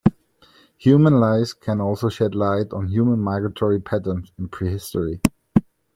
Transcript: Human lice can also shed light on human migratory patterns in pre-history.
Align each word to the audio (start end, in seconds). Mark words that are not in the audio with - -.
Human 0.79 1.19
lice 1.19 1.53
can 1.53 1.79
also 1.79 2.09
shed 2.09 2.33
light 2.33 2.73
on 2.73 2.87
human 2.87 3.19
migratory 3.19 3.79
patterns 3.79 4.31
in 4.39 4.47
pre-history. 4.49 5.21